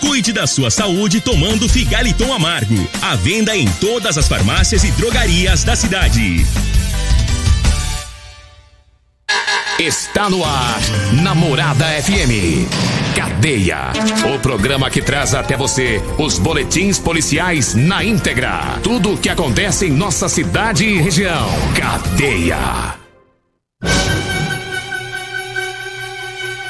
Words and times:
Cuide 0.00 0.32
da 0.32 0.46
sua 0.46 0.70
saúde 0.70 1.20
tomando 1.20 1.68
Figaliton 1.68 2.32
Amargo. 2.32 2.88
À 3.02 3.14
venda 3.16 3.56
em 3.56 3.66
todas 3.80 4.16
as 4.16 4.26
farmácias 4.26 4.82
e 4.84 4.90
drogarias 4.92 5.62
da 5.62 5.76
cidade. 5.76 6.44
Está 9.78 10.28
no 10.28 10.44
ar, 10.44 10.78
Namorada 11.22 11.86
FM. 12.02 12.68
Cadeia. 13.16 13.92
O 14.34 14.38
programa 14.38 14.90
que 14.90 15.00
traz 15.00 15.34
até 15.34 15.56
você 15.56 16.02
os 16.18 16.38
boletins 16.38 16.98
policiais 16.98 17.74
na 17.74 18.04
íntegra. 18.04 18.78
Tudo 18.82 19.14
o 19.14 19.16
que 19.16 19.30
acontece 19.30 19.86
em 19.86 19.90
nossa 19.90 20.28
cidade 20.28 20.84
e 20.84 21.00
região. 21.00 21.48
Cadeia. 21.74 22.98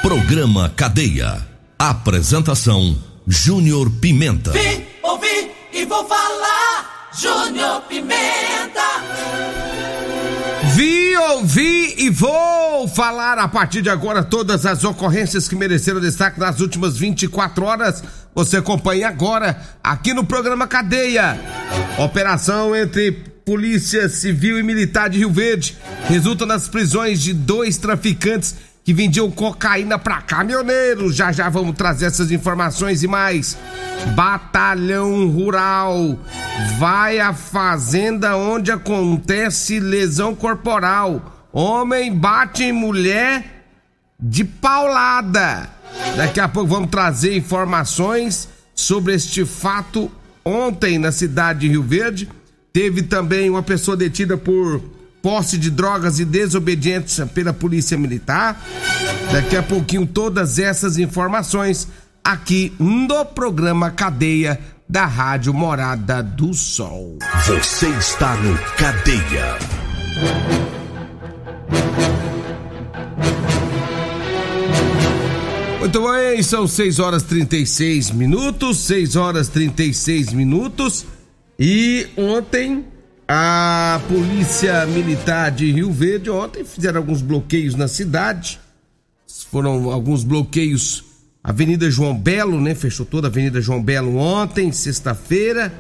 Programa 0.03 0.73
Cadeia. 0.77 1.47
Apresentação 1.77 3.10
Júnior 3.33 3.89
Pimenta. 4.01 4.51
Vim, 4.51 4.85
ouvi 5.05 5.53
e 5.73 5.85
vou 5.85 6.05
falar. 6.05 7.11
Júnior 7.17 7.83
Pimenta. 7.83 8.81
Vi, 10.75 11.17
ouvi 11.17 11.95
e 11.97 12.11
vou 12.11 12.89
falar 12.89 13.39
a 13.39 13.47
partir 13.47 13.83
de 13.83 13.89
agora 13.89 14.25
todas 14.25 14.67
as 14.67 14.83
ocorrências 14.83 15.47
que 15.47 15.55
mereceram 15.55 16.01
destaque 16.01 16.41
nas 16.41 16.59
últimas 16.59 16.99
24 16.99 17.65
horas. 17.65 18.03
Você 18.35 18.57
acompanha 18.57 19.07
agora 19.07 19.63
aqui 19.81 20.13
no 20.13 20.25
programa 20.25 20.67
Cadeia. 20.67 21.41
Operação 21.99 22.75
entre 22.75 23.13
Polícia 23.45 24.09
Civil 24.09 24.59
e 24.59 24.63
Militar 24.65 25.09
de 25.09 25.19
Rio 25.19 25.31
Verde 25.31 25.79
resulta 26.09 26.45
nas 26.45 26.67
prisões 26.67 27.21
de 27.21 27.33
dois 27.33 27.79
traficantes 27.79 28.57
que 28.91 28.95
vendiam 28.95 29.31
cocaína 29.31 30.01
para 30.01 30.21
caminhoneiros. 30.21 31.15
Já 31.15 31.31
já 31.31 31.49
vamos 31.49 31.77
trazer 31.77 32.07
essas 32.07 32.33
informações 32.33 33.05
e 33.05 33.07
mais. 33.07 33.57
Batalhão 34.17 35.29
Rural 35.29 36.19
vai 36.77 37.21
à 37.21 37.33
fazenda 37.33 38.37
onde 38.37 38.73
acontece 38.73 39.79
lesão 39.79 40.35
corporal. 40.35 41.47
Homem 41.53 42.13
bate 42.13 42.65
em 42.65 42.73
mulher 42.73 43.65
de 44.19 44.43
paulada. 44.43 45.71
Daqui 46.17 46.41
a 46.41 46.49
pouco 46.49 46.71
vamos 46.71 46.91
trazer 46.91 47.37
informações 47.37 48.49
sobre 48.75 49.15
este 49.15 49.45
fato. 49.45 50.11
Ontem 50.45 50.99
na 50.99 51.13
cidade 51.13 51.61
de 51.61 51.69
Rio 51.69 51.85
Verde 51.85 52.29
teve 52.73 53.03
também 53.03 53.51
uma 53.51 53.63
pessoa 53.63 53.97
detida 53.97 54.37
por 54.37 54.83
posse 55.23 55.59
de 55.59 55.71
drogas 55.71 56.19
e 56.19 56.25
desobediência 56.25 57.27
pela 57.27 57.53
Polícia 57.53 57.97
Militar. 57.97 58.61
Daqui 59.33 59.57
a 59.57 59.63
pouquinho 59.63 60.07
todas 60.07 60.59
essas 60.59 60.99
informações 60.99 61.89
aqui 62.25 62.73
no 62.79 63.25
programa 63.25 63.91
Cadeia 63.91 64.59
da 64.89 65.07
Rádio 65.07 65.55
Morada 65.55 66.23
do 66.23 66.53
Sol. 66.53 67.19
Você 67.47 67.89
está 67.91 68.35
no 68.35 68.59
Cadeia. 68.77 69.57
Muito 75.81 76.13
bem, 76.13 76.43
são 76.43 76.69
6 76.69 76.99
horas 76.99 77.23
36 77.23 78.11
minutos, 78.11 78.79
6 78.81 79.17
horas 79.17 79.49
36 79.49 80.33
minutos. 80.33 81.07
E 81.59 82.07
ontem 82.17 82.85
a 83.33 84.01
Polícia 84.09 84.85
Militar 84.87 85.53
de 85.53 85.71
Rio 85.71 85.93
Verde 85.93 86.29
ontem 86.29 86.65
fizeram 86.65 86.99
alguns 86.99 87.23
bloqueios 87.23 87.77
na 87.77 87.87
cidade. 87.87 88.59
Foram 89.53 89.89
alguns 89.93 90.25
bloqueios. 90.25 91.05
Avenida 91.41 91.89
João 91.89 92.13
Belo, 92.13 92.61
né? 92.61 92.75
Fechou 92.75 93.07
toda 93.07 93.29
a 93.29 93.31
Avenida 93.31 93.61
João 93.61 93.81
Belo 93.81 94.17
ontem, 94.17 94.73
sexta-feira. 94.73 95.73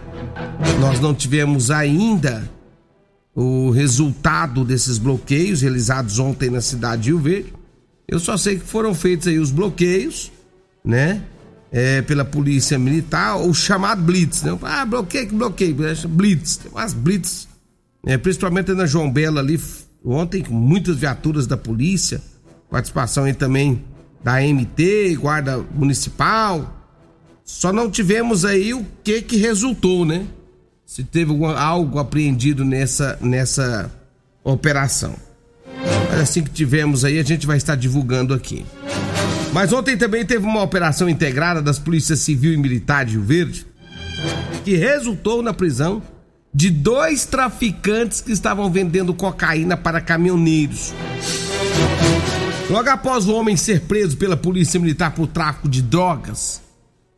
Nós 0.78 1.00
não 1.00 1.12
tivemos 1.12 1.72
ainda 1.72 2.48
o 3.34 3.70
resultado 3.70 4.64
desses 4.64 4.96
bloqueios 4.96 5.60
realizados 5.62 6.20
ontem 6.20 6.50
na 6.50 6.60
cidade 6.60 7.02
de 7.02 7.08
Rio 7.08 7.18
Verde. 7.18 7.52
Eu 8.06 8.20
só 8.20 8.36
sei 8.36 8.60
que 8.60 8.64
foram 8.64 8.94
feitos 8.94 9.26
aí 9.26 9.40
os 9.40 9.50
bloqueios, 9.50 10.30
né? 10.84 11.20
É, 11.72 12.02
pela 12.02 12.24
polícia 12.24 12.76
militar, 12.78 13.36
o 13.36 13.54
chamado 13.54 14.02
Blitz, 14.02 14.42
né? 14.42 14.58
Ah, 14.62 14.84
bloqueio, 14.84 15.28
que 15.28 15.34
bloqueio, 15.34 15.76
Blitz, 16.08 16.56
tem 16.56 16.72
umas 16.72 16.92
Blitz, 16.92 17.46
né? 18.04 18.18
principalmente 18.18 18.72
na 18.72 18.86
João 18.86 19.08
Belo 19.08 19.38
ali, 19.38 19.60
ontem, 20.04 20.42
com 20.42 20.52
muitas 20.52 20.96
viaturas 20.96 21.46
da 21.46 21.56
polícia, 21.56 22.20
participação 22.68 23.22
aí 23.22 23.34
também 23.34 23.84
da 24.22 24.40
MT, 24.40 25.16
Guarda 25.16 25.64
Municipal. 25.74 26.76
Só 27.44 27.72
não 27.72 27.90
tivemos 27.90 28.44
aí 28.44 28.72
o 28.74 28.86
que 29.02 29.22
que 29.22 29.36
resultou, 29.36 30.04
né? 30.04 30.26
Se 30.86 31.02
teve 31.02 31.32
algo 31.56 31.98
apreendido 31.98 32.64
nessa, 32.64 33.18
nessa 33.20 33.90
operação. 34.44 35.14
Mas 36.10 36.20
assim 36.20 36.42
que 36.42 36.50
tivermos 36.50 37.04
aí, 37.04 37.18
a 37.18 37.22
gente 37.22 37.46
vai 37.46 37.56
estar 37.56 37.76
divulgando 37.76 38.34
aqui. 38.34 38.64
Mas 39.52 39.72
ontem 39.72 39.96
também 39.96 40.24
teve 40.24 40.46
uma 40.46 40.62
operação 40.62 41.08
integrada 41.08 41.60
das 41.60 41.78
polícias 41.78 42.20
civil 42.20 42.52
e 42.52 42.56
militar 42.56 43.04
de 43.04 43.12
Rio 43.12 43.22
Verde 43.22 43.66
que 44.64 44.76
resultou 44.76 45.42
na 45.42 45.52
prisão 45.52 46.02
de 46.52 46.70
dois 46.70 47.24
traficantes 47.24 48.20
que 48.20 48.32
estavam 48.32 48.70
vendendo 48.70 49.14
cocaína 49.14 49.76
para 49.76 50.00
caminhoneiros. 50.00 50.92
Logo 52.68 52.88
após 52.88 53.26
o 53.26 53.34
homem 53.34 53.56
ser 53.56 53.82
preso 53.82 54.16
pela 54.16 54.36
polícia 54.36 54.78
militar 54.78 55.12
por 55.12 55.26
tráfico 55.26 55.68
de 55.68 55.82
drogas, 55.82 56.60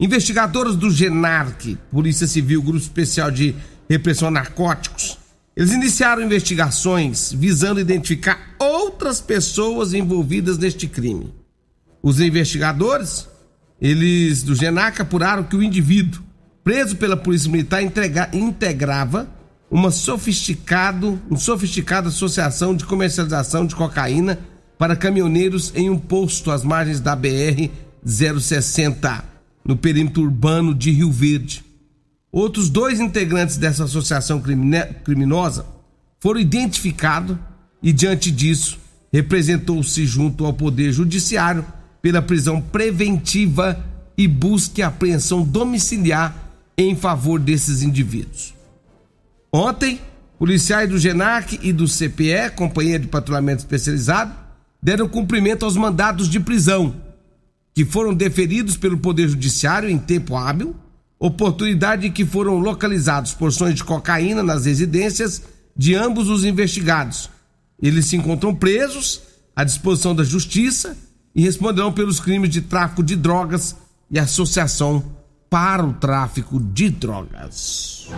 investigadores 0.00 0.76
do 0.76 0.90
GENARC, 0.90 1.76
Polícia 1.90 2.26
Civil, 2.26 2.62
Grupo 2.62 2.78
Especial 2.78 3.30
de 3.30 3.54
Repressão 3.88 4.28
a 4.28 4.30
Narcóticos, 4.30 5.18
eles 5.54 5.72
iniciaram 5.72 6.22
investigações 6.22 7.32
visando 7.32 7.80
identificar 7.80 8.54
outras 8.58 9.20
pessoas 9.20 9.92
envolvidas 9.92 10.56
neste 10.56 10.86
crime. 10.86 11.41
Os 12.02 12.20
investigadores, 12.20 13.28
eles 13.80 14.42
do 14.42 14.54
GENAC 14.54 15.00
apuraram 15.00 15.44
que 15.44 15.54
o 15.54 15.62
indivíduo 15.62 16.22
preso 16.64 16.96
pela 16.96 17.16
Polícia 17.16 17.50
Militar 17.50 17.82
entrega, 17.82 18.28
integrava 18.32 19.28
uma 19.70 19.90
sofisticado, 19.90 21.20
uma 21.28 21.38
sofisticada 21.38 22.08
associação 22.08 22.74
de 22.74 22.84
comercialização 22.84 23.66
de 23.66 23.74
cocaína 23.74 24.38
para 24.76 24.96
caminhoneiros 24.96 25.72
em 25.74 25.88
um 25.88 25.98
posto 25.98 26.50
às 26.50 26.64
margens 26.64 27.00
da 27.00 27.14
BR 27.14 27.70
060, 28.04 29.24
no 29.64 29.76
perímetro 29.76 30.22
urbano 30.22 30.74
de 30.74 30.90
Rio 30.90 31.10
Verde. 31.10 31.64
Outros 32.30 32.68
dois 32.68 32.98
integrantes 32.98 33.56
dessa 33.56 33.84
associação 33.84 34.42
criminosa 35.04 35.66
foram 36.18 36.40
identificados 36.40 37.36
e, 37.82 37.92
diante 37.92 38.30
disso, 38.30 38.78
representou-se 39.12 40.04
junto 40.06 40.44
ao 40.44 40.52
Poder 40.52 40.92
Judiciário 40.92 41.64
pela 42.02 42.20
prisão 42.20 42.60
preventiva 42.60 43.82
e 44.18 44.28
busca 44.28 44.80
e 44.80 44.82
apreensão 44.82 45.42
domiciliar 45.42 46.36
em 46.76 46.94
favor 46.94 47.40
desses 47.40 47.82
indivíduos. 47.82 48.52
Ontem, 49.52 50.00
policiais 50.38 50.90
do 50.90 50.98
GENAC 50.98 51.58
e 51.62 51.72
do 51.72 51.86
CPE, 51.86 52.50
Companhia 52.56 52.98
de 52.98 53.06
Patrulhamento 53.06 53.62
Especializado, 53.62 54.34
deram 54.82 55.08
cumprimento 55.08 55.64
aos 55.64 55.76
mandados 55.76 56.28
de 56.28 56.40
prisão, 56.40 56.94
que 57.72 57.84
foram 57.84 58.12
deferidos 58.12 58.76
pelo 58.76 58.98
Poder 58.98 59.28
Judiciário 59.28 59.88
em 59.88 59.96
tempo 59.96 60.36
hábil 60.36 60.74
oportunidade 61.22 62.08
em 62.08 62.10
que 62.10 62.26
foram 62.26 62.58
localizados 62.58 63.32
porções 63.32 63.76
de 63.76 63.84
cocaína 63.84 64.42
nas 64.42 64.66
residências 64.66 65.40
de 65.76 65.94
ambos 65.94 66.28
os 66.28 66.44
investigados. 66.44 67.30
Eles 67.80 68.06
se 68.06 68.16
encontram 68.16 68.52
presos 68.52 69.22
à 69.54 69.62
disposição 69.62 70.16
da 70.16 70.24
justiça 70.24 70.96
e 71.34 71.42
responderão 71.42 71.92
pelos 71.92 72.20
crimes 72.20 72.50
de 72.50 72.60
tráfico 72.60 73.02
de 73.02 73.16
drogas 73.16 73.76
e 74.10 74.18
associação 74.18 75.04
para 75.48 75.84
o 75.84 75.92
tráfico 75.92 76.60
de 76.60 76.90
drogas. 76.90 78.08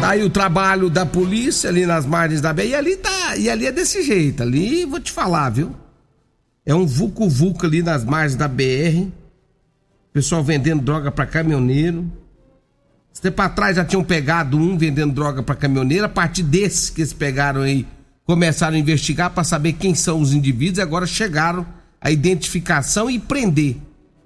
Tá 0.00 0.10
aí 0.10 0.22
o 0.22 0.30
trabalho 0.30 0.90
da 0.90 1.06
polícia 1.06 1.70
ali 1.70 1.86
nas 1.86 2.04
margens 2.06 2.40
da 2.40 2.52
BR. 2.52 2.62
E 2.62 2.74
ali 2.74 2.96
tá, 2.96 3.36
e 3.36 3.48
ali 3.48 3.66
é 3.66 3.72
desse 3.72 4.02
jeito. 4.02 4.42
Ali 4.42 4.84
vou 4.84 5.00
te 5.00 5.12
falar, 5.12 5.50
viu? 5.50 5.74
É 6.64 6.74
um 6.74 6.86
vulco 6.86 7.28
vulco 7.28 7.64
ali 7.64 7.82
nas 7.82 8.04
margens 8.04 8.36
da 8.36 8.48
BR 8.48 9.10
pessoal 10.16 10.42
vendendo 10.42 10.80
droga 10.80 11.12
para 11.12 11.26
caminhoneiro. 11.26 12.10
Esse 13.12 13.20
tempo 13.20 13.42
atrás 13.42 13.76
já 13.76 13.84
tinham 13.84 14.02
pegado 14.02 14.56
um 14.56 14.78
vendendo 14.78 15.12
droga 15.12 15.42
para 15.42 15.54
caminhoneiro. 15.54 16.06
A 16.06 16.08
partir 16.08 16.42
desse 16.42 16.90
que 16.90 17.02
eles 17.02 17.12
pegaram 17.12 17.60
aí, 17.60 17.86
começaram 18.26 18.76
a 18.76 18.78
investigar 18.80 19.30
para 19.30 19.44
saber 19.44 19.74
quem 19.74 19.94
são 19.94 20.20
os 20.20 20.32
indivíduos 20.34 20.78
e 20.78 20.82
agora 20.82 21.06
chegaram 21.06 21.64
a 22.00 22.10
identificação 22.10 23.08
e 23.08 23.18
prender. 23.18 23.76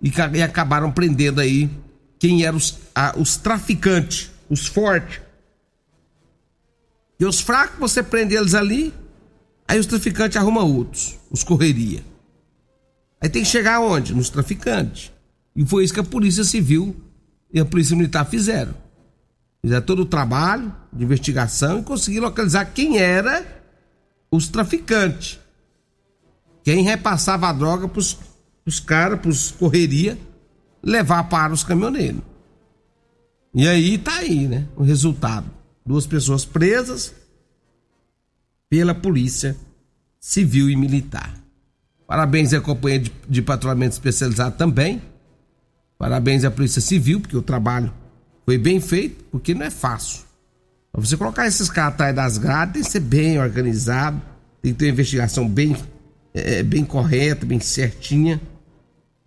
E, 0.02 0.11
e 0.35 0.43
acabaram 0.43 0.91
prendendo 0.91 1.41
aí 1.41 1.70
quem 2.19 2.44
eram 2.44 2.56
os, 2.56 2.79
os 3.17 3.37
traficantes, 3.37 4.31
os 4.49 4.67
fortes. 4.67 5.20
E 7.19 7.25
os 7.26 7.41
fracos, 7.41 7.79
você 7.79 8.02
prende 8.02 8.35
eles 8.35 8.55
ali, 8.55 8.94
aí 9.69 9.79
os 9.79 9.85
traficantes 9.85 10.38
arrumam 10.38 10.75
outros, 10.75 11.19
os 11.31 11.44
correria. 11.44 12.02
Aí 13.20 13.29
tem 13.29 13.43
que 13.43 13.49
chegar 13.49 13.75
aonde? 13.75 14.14
Nos 14.14 14.31
traficantes. 14.31 15.12
E 15.55 15.67
foi 15.67 15.85
isso 15.85 15.93
que 15.93 16.00
a 16.00 16.05
Polícia 16.05 16.44
Civil 16.44 16.97
e 17.52 17.61
a 17.61 17.64
Polícia 17.67 17.94
Militar 17.94 18.25
fizeram. 18.25 18.75
Fizeram 19.61 19.85
todo 19.85 20.00
o 20.00 20.06
trabalho 20.06 20.75
de 20.91 21.05
investigação 21.05 21.81
e 21.81 21.82
conseguiram 21.82 22.25
localizar 22.25 22.64
quem 22.64 22.97
era 22.97 23.59
os 24.30 24.48
traficantes. 24.48 25.40
Quem 26.62 26.82
repassava 26.82 27.48
a 27.48 27.52
droga 27.52 27.88
pros, 27.88 28.18
pros 28.62 28.78
caras, 28.78 29.20
pros 29.20 29.50
correria, 29.50 30.18
levar 30.82 31.24
para 31.24 31.52
os 31.52 31.64
caminhoneiros. 31.64 32.22
E 33.54 33.66
aí 33.66 33.98
tá 33.98 34.16
aí, 34.16 34.46
né? 34.46 34.68
O 34.76 34.82
resultado. 34.82 35.50
Duas 35.84 36.06
pessoas 36.06 36.44
presas 36.44 37.14
pela 38.68 38.94
polícia 38.94 39.56
civil 40.20 40.70
e 40.70 40.76
militar. 40.76 41.34
Parabéns 42.06 42.52
à 42.52 42.60
companhia 42.60 43.00
de, 43.00 43.12
de 43.28 43.42
patrulhamento 43.42 43.94
especializado 43.94 44.56
também. 44.56 45.02
Parabéns 45.98 46.44
à 46.44 46.50
Polícia 46.50 46.80
Civil, 46.80 47.20
porque 47.20 47.36
o 47.36 47.42
trabalho 47.42 47.92
foi 48.44 48.56
bem 48.58 48.80
feito, 48.80 49.22
porque 49.24 49.54
não 49.54 49.66
é 49.66 49.70
fácil. 49.70 50.24
Pra 50.92 51.00
você 51.00 51.16
colocar 51.16 51.46
esses 51.46 51.70
caras 51.70 51.94
atrás 51.94 52.14
das 52.14 52.38
grades, 52.38 52.75
tem 52.75 52.82
que 52.82 52.90
ser 52.90 53.00
bem 53.00 53.38
organizado, 53.38 54.20
tem 54.60 54.72
que 54.72 54.78
ter 54.78 54.87
uma 54.87 54.92
investigação 54.92 55.48
bem, 55.48 55.76
é, 56.34 56.62
bem 56.62 56.84
correta, 56.84 57.46
bem 57.46 57.60
certinha, 57.60 58.40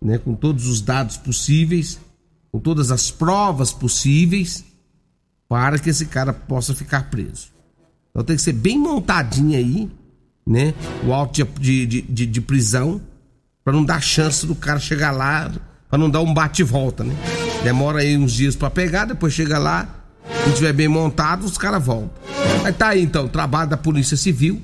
né, 0.00 0.18
com 0.18 0.34
todos 0.34 0.66
os 0.66 0.80
dados 0.80 1.16
possíveis, 1.16 1.98
com 2.52 2.60
todas 2.60 2.90
as 2.90 3.10
provas 3.10 3.72
possíveis, 3.72 4.64
para 5.48 5.78
que 5.78 5.90
esse 5.90 6.06
cara 6.06 6.32
possa 6.32 6.74
ficar 6.74 7.10
preso. 7.10 7.48
Então 8.10 8.22
tem 8.22 8.36
que 8.36 8.42
ser 8.42 8.52
bem 8.52 8.78
montadinho 8.78 9.56
aí, 9.56 9.90
né, 10.46 10.74
o 11.04 11.12
auto 11.12 11.42
de, 11.58 11.86
de, 11.86 12.02
de, 12.02 12.26
de 12.26 12.40
prisão, 12.40 13.00
para 13.64 13.72
não 13.72 13.84
dar 13.84 14.02
chance 14.02 14.46
do 14.46 14.54
cara 14.54 14.78
chegar 14.78 15.10
lá 15.10 15.50
para 15.94 15.98
não 15.98 16.10
dar 16.10 16.20
um 16.22 16.34
bate 16.34 16.62
e 16.62 16.64
volta, 16.64 17.04
né? 17.04 17.14
Demora 17.62 18.00
aí 18.00 18.16
uns 18.18 18.32
dias 18.32 18.56
para 18.56 18.68
pegar, 18.68 19.04
depois 19.04 19.32
chega 19.32 19.58
lá, 19.58 20.03
se 20.46 20.54
tiver 20.54 20.72
bem 20.72 20.88
montado, 20.88 21.44
os 21.44 21.58
caras 21.58 21.84
voltam. 21.84 22.10
Mas 22.62 22.76
tá 22.76 22.88
aí 22.88 23.02
então, 23.02 23.28
trabalho 23.28 23.70
da 23.70 23.76
Polícia 23.76 24.16
Civil, 24.16 24.60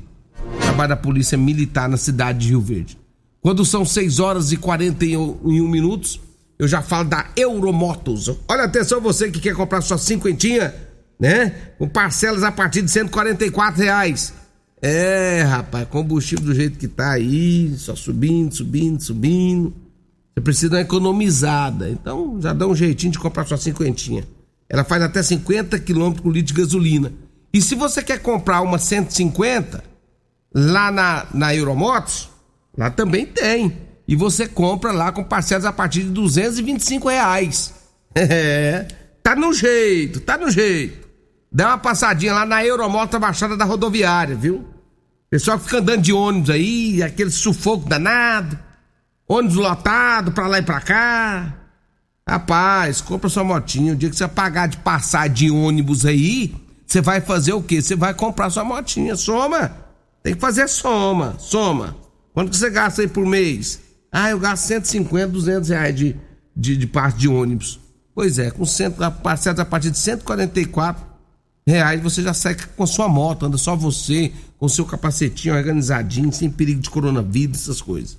trabalho 0.60 0.90
da 0.90 0.96
Polícia 0.96 1.36
Militar 1.36 1.88
na 1.88 1.96
cidade 1.96 2.38
de 2.38 2.48
Rio 2.48 2.60
Verde. 2.60 2.98
Quando 3.40 3.64
são 3.64 3.84
6 3.84 4.20
horas 4.20 4.52
e 4.52 4.56
41 4.56 5.68
minutos, 5.68 6.20
eu 6.58 6.68
já 6.68 6.82
falo 6.82 7.08
da 7.08 7.26
Euromotos. 7.36 8.30
Olha 8.46 8.64
atenção 8.64 9.00
você 9.00 9.30
que 9.30 9.40
quer 9.40 9.54
comprar 9.54 9.80
sua 9.80 9.96
cinquentinha, 9.96 10.74
né? 11.18 11.50
Com 11.78 11.88
parcelas 11.88 12.42
a 12.42 12.52
partir 12.52 12.82
de 12.82 12.90
144 12.90 13.82
reais. 13.82 14.34
É, 14.82 15.42
rapaz, 15.42 15.88
combustível 15.88 16.44
do 16.44 16.54
jeito 16.54 16.78
que 16.78 16.88
tá 16.88 17.12
aí, 17.12 17.74
só 17.76 17.94
subindo, 17.94 18.54
subindo, 18.54 19.02
subindo. 19.02 19.74
Você 20.34 20.40
precisa 20.42 20.70
dar 20.70 20.76
uma 20.78 20.82
economizada. 20.82 21.88
Então 21.88 22.38
já 22.40 22.52
dá 22.52 22.66
um 22.66 22.74
jeitinho 22.74 23.12
de 23.12 23.18
comprar 23.18 23.46
sua 23.46 23.56
cinquentinha. 23.56 24.24
Ela 24.70 24.84
faz 24.84 25.02
até 25.02 25.20
50 25.20 25.80
km 25.80 26.12
por 26.12 26.32
litro 26.32 26.54
de 26.54 26.62
gasolina. 26.62 27.12
E 27.52 27.60
se 27.60 27.74
você 27.74 28.02
quer 28.02 28.20
comprar 28.20 28.60
uma 28.60 28.78
150, 28.78 29.82
lá 30.54 30.92
na, 30.92 31.26
na 31.34 31.54
Euromotos, 31.54 32.30
lá 32.78 32.88
também 32.88 33.26
tem. 33.26 33.76
E 34.06 34.14
você 34.14 34.46
compra 34.46 34.92
lá 34.92 35.10
com 35.10 35.24
parcelas 35.24 35.64
a 35.64 35.72
partir 35.72 36.04
de 36.04 36.10
225 36.10 37.08
reais. 37.08 37.74
É, 38.12 38.88
tá 39.22 39.36
no 39.36 39.52
jeito, 39.52 40.18
tá 40.18 40.36
no 40.36 40.50
jeito. 40.50 41.08
Dá 41.52 41.68
uma 41.68 41.78
passadinha 41.78 42.34
lá 42.34 42.44
na 42.44 42.66
Euromotos 42.66 43.20
Baixada 43.20 43.56
da 43.56 43.64
Rodoviária, 43.64 44.34
viu? 44.34 44.68
Pessoal 45.30 45.56
que 45.56 45.66
fica 45.66 45.78
andando 45.78 46.02
de 46.02 46.12
ônibus 46.12 46.50
aí, 46.50 47.04
aquele 47.04 47.30
sufoco 47.30 47.88
danado 47.88 48.58
ônibus 49.30 49.56
lotado 49.56 50.32
pra 50.32 50.48
lá 50.48 50.58
e 50.58 50.62
pra 50.62 50.80
cá. 50.80 51.59
Rapaz, 52.30 53.00
compra 53.00 53.28
sua 53.28 53.42
motinha. 53.42 53.92
O 53.92 53.96
dia 53.96 54.08
que 54.08 54.14
você 54.14 54.28
pagar 54.28 54.68
de 54.68 54.76
passar 54.76 55.28
de 55.28 55.50
ônibus 55.50 56.06
aí, 56.06 56.54
você 56.86 57.00
vai 57.00 57.20
fazer 57.20 57.54
o 57.54 57.60
quê? 57.60 57.82
Você 57.82 57.96
vai 57.96 58.14
comprar 58.14 58.50
sua 58.50 58.62
motinha. 58.62 59.16
Soma. 59.16 59.72
Tem 60.22 60.36
que 60.36 60.40
fazer 60.40 60.68
soma. 60.68 61.34
Soma. 61.40 61.96
Quanto 62.32 62.50
que 62.50 62.56
você 62.56 62.70
gasta 62.70 63.02
aí 63.02 63.08
por 63.08 63.26
mês? 63.26 63.80
Ah, 64.12 64.30
eu 64.30 64.38
gasto 64.38 64.62
150, 64.62 65.26
200 65.26 65.68
reais 65.70 65.96
de, 65.96 66.16
de, 66.54 66.76
de 66.76 66.86
parte 66.86 67.18
de 67.18 67.26
ônibus. 67.26 67.80
Pois 68.14 68.38
é, 68.38 68.52
com 68.52 68.64
cento, 68.64 69.02
a 69.02 69.10
partir 69.10 69.90
de 69.90 69.98
144 69.98 71.04
reais 71.66 72.00
você 72.00 72.22
já 72.22 72.32
sai 72.32 72.56
com 72.76 72.84
a 72.84 72.86
sua 72.86 73.08
moto, 73.08 73.46
anda 73.46 73.58
só 73.58 73.74
você, 73.74 74.32
com 74.56 74.68
seu 74.68 74.84
capacetinho 74.84 75.56
organizadinho, 75.56 76.32
sem 76.32 76.48
perigo 76.48 76.80
de 76.80 76.90
coronavírus, 76.90 77.62
essas 77.62 77.82
coisas. 77.82 78.16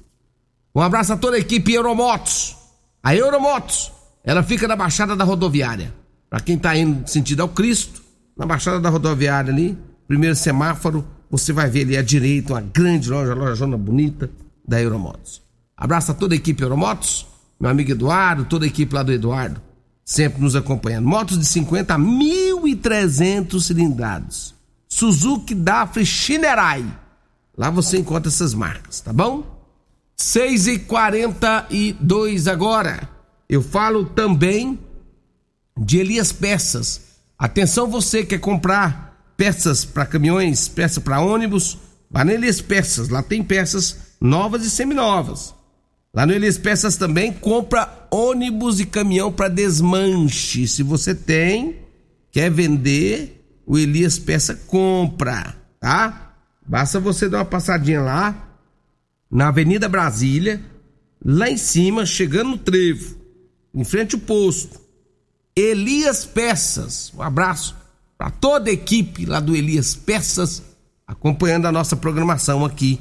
Um 0.76 0.82
abraço 0.82 1.14
a 1.14 1.18
toda 1.18 1.38
a 1.38 1.40
equipe 1.40 1.72
Euromotos. 1.72 2.58
A 3.04 3.16
Euromotos, 3.16 3.92
ela 4.24 4.44
fica 4.44 4.68
na 4.68 4.76
Baixada 4.76 5.16
da 5.16 5.24
Rodoviária. 5.24 5.94
Para 6.30 6.40
quem 6.40 6.58
tá 6.58 6.76
indo 6.78 7.10
sentido 7.10 7.42
ao 7.42 7.50
Cristo, 7.50 8.02
na 8.38 8.46
Baixada 8.46 8.80
da 8.80 8.90
Rodoviária 8.90 9.52
ali, 9.52 9.78
primeiro 10.08 10.36
semáforo, 10.36 11.06
você 11.30 11.52
vai 11.52 11.70
ver 11.70 11.82
ali 11.84 11.98
à 11.98 12.02
direita 12.02 12.54
uma 12.54 12.62
grande 12.62 13.10
loja, 13.10 13.34
loja 13.34 13.56
zona 13.56 13.78
bonita 13.78 14.30
da 14.68 14.82
Euromotos. 14.82 15.42
Abraço 15.76 16.12
a 16.12 16.14
toda 16.14 16.36
a 16.36 16.38
equipe 16.38 16.62
Euromotos, 16.62 17.26
meu 17.60 17.70
amigo 17.70 17.92
Eduardo, 17.92 18.46
toda 18.46 18.66
a 18.66 18.68
equipe 18.68 18.94
lá 18.94 19.04
do 19.04 19.12
Eduardo, 19.12 19.62
sempre 20.04 20.42
nos 20.42 20.56
acompanhando. 20.56 21.08
Motos 21.08 21.40
de 21.40 21.46
50 21.46 21.94
a 21.94 21.98
1.300 21.98 23.62
cilindrados. 23.62 24.54
Suzuki 24.88 25.56
Dafre 25.56 26.06
Shinerai. 26.06 26.86
Lá 27.58 27.70
você 27.70 27.98
encontra 27.98 28.30
essas 28.30 28.54
marcas, 28.54 29.00
tá 29.00 29.14
bom? 29.14 29.44
6 30.18 30.68
e 30.68 30.80
42 30.80 32.48
agora. 32.48 33.21
Eu 33.52 33.62
falo 33.62 34.06
também 34.06 34.80
de 35.78 35.98
Elias 35.98 36.32
Peças. 36.32 37.02
Atenção 37.38 37.86
você 37.86 38.22
que 38.22 38.28
quer 38.28 38.40
comprar 38.40 39.34
peças 39.36 39.84
para 39.84 40.06
caminhões, 40.06 40.70
peças 40.70 41.04
para 41.04 41.20
ônibus, 41.20 41.78
vá 42.10 42.24
no 42.24 42.32
Elias 42.32 42.62
Peças. 42.62 43.10
Lá 43.10 43.22
tem 43.22 43.44
peças 43.44 44.16
novas 44.22 44.64
e 44.64 44.70
seminovas. 44.70 45.54
Lá 46.14 46.26
no 46.26 46.32
Elias 46.32 46.58
Peças 46.58 46.96
também 46.96 47.34
compra 47.34 48.08
ônibus 48.10 48.80
e 48.80 48.86
caminhão 48.86 49.30
para 49.34 49.50
desmanche. 49.50 50.66
Se 50.66 50.82
você 50.82 51.14
tem, 51.14 51.76
quer 52.32 52.50
vender, 52.50 53.46
o 53.66 53.78
Elias 53.78 54.18
Peça 54.18 54.56
compra, 54.56 55.58
tá? 55.78 56.36
Basta 56.66 57.02
você 57.02 57.28
dar 57.28 57.40
uma 57.40 57.46
passadinha 57.46 58.00
lá 58.00 58.48
na 59.30 59.50
Avenida 59.50 59.90
Brasília, 59.90 60.62
lá 61.22 61.50
em 61.50 61.58
cima, 61.58 62.06
chegando 62.06 62.52
no 62.52 62.58
trevo, 62.58 63.21
em 63.74 63.84
frente 63.84 64.16
ao 64.16 64.22
posto. 64.22 64.80
Elias 65.56 66.26
Peças, 66.26 67.12
um 67.16 67.22
abraço 67.22 67.76
para 68.18 68.30
toda 68.30 68.70
a 68.70 68.74
equipe 68.74 69.26
lá 69.26 69.40
do 69.40 69.56
Elias 69.56 69.96
Peças, 69.96 70.64
acompanhando 71.08 71.66
a 71.66 71.72
nossa 71.72 71.96
programação 71.96 72.64
aqui 72.64 73.00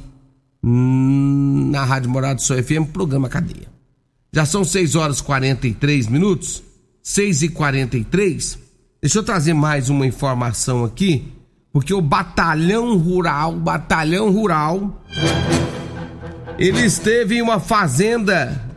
na 0.63 1.85
Rádio 1.85 2.11
Morado 2.11 2.37
do 2.37 2.43
Sol 2.43 2.63
FM, 2.63 2.93
programa 2.93 3.29
Cadeia. 3.29 3.69
Já 4.33 4.45
são 4.45 4.65
6 4.65 4.95
horas 4.95 5.19
e 5.19 5.23
43 5.25 6.07
minutos, 6.07 6.63
6 7.03 7.43
e 7.43 7.49
43 7.49 8.71
Deixa 9.03 9.19
eu 9.19 9.23
trazer 9.23 9.55
mais 9.55 9.89
uma 9.89 10.07
informação 10.07 10.85
aqui, 10.85 11.33
porque 11.73 11.95
o 11.95 12.03
Batalhão 12.03 12.99
Rural, 12.99 13.57
Batalhão 13.57 14.31
Rural 14.31 15.03
ele 16.59 16.85
esteve 16.85 17.37
em 17.37 17.43
uma 17.43 17.59
fazenda 17.59 18.70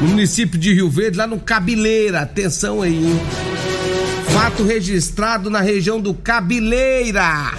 no 0.00 0.08
município 0.08 0.58
de 0.58 0.74
Rio 0.74 0.90
Verde, 0.90 1.18
lá 1.18 1.26
no 1.26 1.40
Cabileira. 1.40 2.20
Atenção 2.20 2.82
aí, 2.82 2.94
hein? 2.94 3.20
Fato 4.28 4.62
registrado 4.64 5.50
na 5.50 5.60
região 5.60 6.00
do 6.00 6.14
Cabileira. 6.14 7.52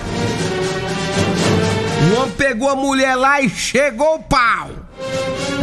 O 2.11 2.15
homem 2.21 2.35
pegou 2.37 2.69
a 2.69 2.75
mulher 2.75 3.15
lá 3.15 3.41
e 3.41 3.49
chegou 3.49 4.15
o 4.15 4.23
pau. 4.23 4.69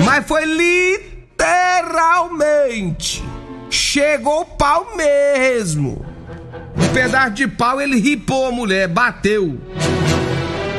Mas 0.05 0.27
foi 0.27 0.45
literalmente. 0.45 3.25
Chegou 3.71 4.43
o 4.43 4.45
pau 4.45 4.95
mesmo. 4.97 6.05
Um 6.77 6.89
pedaço 6.93 7.31
de 7.31 7.47
pau 7.47 7.81
ele 7.81 8.01
ripou 8.01 8.47
a 8.47 8.53
mulher, 8.53 8.89
bateu. 8.89 9.57